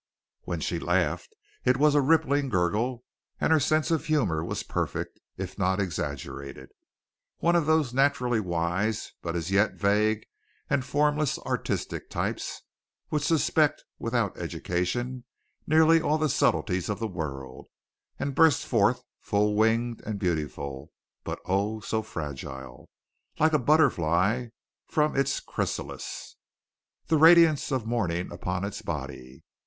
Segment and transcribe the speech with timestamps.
[0.45, 3.03] When she laughed it was a rippling gurgle,
[3.39, 6.69] and her sense of humor was perfect, if not exaggerated.
[7.37, 10.25] One of those naturally wise but as yet vague
[10.71, 12.63] and formless artistic types,
[13.09, 15.23] which suspect without education,
[15.67, 17.67] nearly all the subtleties of the world,
[18.17, 20.89] and burst forth full winged and beautiful,
[21.23, 22.89] but oh, so fragile,
[23.37, 24.47] like a butterfly
[24.87, 26.37] from its chrysalis,
[27.05, 29.43] the radiance of morning upon its body.